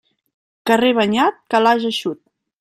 [0.69, 2.21] Carrer banyat, calaix eixut.